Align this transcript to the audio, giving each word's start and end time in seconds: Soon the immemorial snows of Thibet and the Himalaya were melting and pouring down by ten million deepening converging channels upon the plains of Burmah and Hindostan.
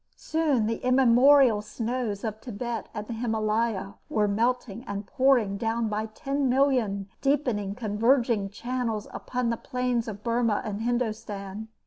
Soon 0.17 0.65
the 0.65 0.77
immemorial 0.77 1.61
snows 1.61 2.23
of 2.23 2.41
Thibet 2.41 2.89
and 2.91 3.05
the 3.05 3.13
Himalaya 3.13 3.97
were 4.09 4.27
melting 4.27 4.83
and 4.87 5.05
pouring 5.05 5.57
down 5.57 5.89
by 5.89 6.07
ten 6.07 6.49
million 6.49 7.07
deepening 7.21 7.75
converging 7.75 8.49
channels 8.49 9.07
upon 9.13 9.51
the 9.51 9.57
plains 9.57 10.07
of 10.07 10.23
Burmah 10.23 10.63
and 10.65 10.81
Hindostan. 10.81 11.67